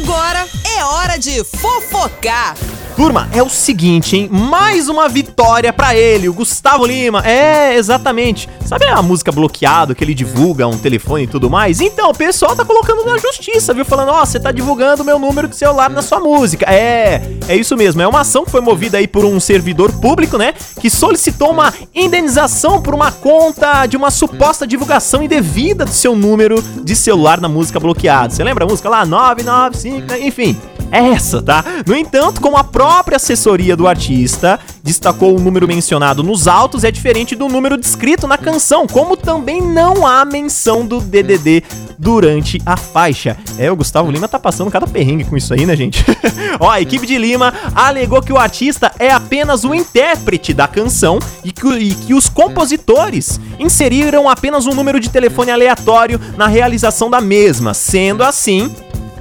[0.00, 0.46] Agora
[0.76, 2.54] é hora de fofocar.
[2.98, 4.28] Turma, é o seguinte, hein?
[4.28, 7.24] Mais uma vitória pra ele, o Gustavo Lima.
[7.24, 8.48] É, exatamente.
[8.66, 11.80] Sabe a música bloqueado que ele divulga um telefone e tudo mais?
[11.80, 13.84] Então, o pessoal tá colocando na justiça, viu?
[13.84, 16.66] Falando, ó, oh, você tá divulgando meu número de celular na sua música.
[16.68, 18.02] É, é isso mesmo.
[18.02, 20.52] É uma ação que foi movida aí por um servidor público, né?
[20.80, 26.60] Que solicitou uma indenização por uma conta de uma suposta divulgação indevida do seu número
[26.82, 28.32] de celular na música bloqueado.
[28.34, 29.06] Você lembra a música lá?
[29.06, 30.77] 995, né?
[30.92, 31.64] Enfim essa, tá?
[31.86, 36.90] No entanto, como a própria assessoria do artista destacou o número mencionado nos autos, é
[36.90, 41.62] diferente do número descrito na canção, como também não há menção do DDD
[41.98, 43.36] durante a faixa.
[43.58, 46.04] É, o Gustavo Lima tá passando cada perrengue com isso aí, né, gente?
[46.60, 51.18] Ó, a equipe de Lima alegou que o artista é apenas o intérprete da canção
[51.44, 57.10] e que, e que os compositores inseriram apenas um número de telefone aleatório na realização
[57.10, 57.74] da mesma.
[57.74, 58.70] Sendo assim,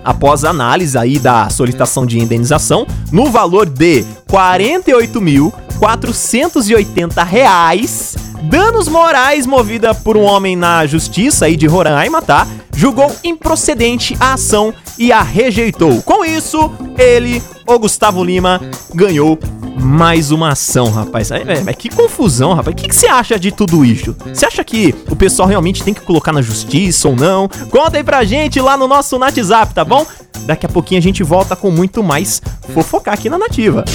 [0.07, 9.93] após análise aí da solicitação de indenização, no valor de 48.480 reais, danos morais movida
[9.93, 12.47] por um homem na justiça aí de Roraima, tá?
[12.73, 16.01] Julgou improcedente a ação e a rejeitou.
[16.03, 18.61] Com isso, ele, o Gustavo Lima,
[18.93, 19.37] ganhou
[19.79, 21.31] mais uma ação, rapaz.
[21.31, 22.73] É, é, que confusão, rapaz.
[22.73, 24.15] O que, que você acha de tudo isso?
[24.33, 27.47] Você acha que o pessoal realmente tem que colocar na justiça ou não?
[27.69, 30.05] Conta aí pra gente lá no nosso WhatsApp, tá bom?
[30.45, 32.41] Daqui a pouquinho a gente volta com muito mais
[32.73, 33.85] fofocar aqui na Nativa.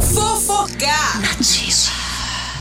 [0.00, 1.20] Fofocar!
[1.20, 1.97] Nativa.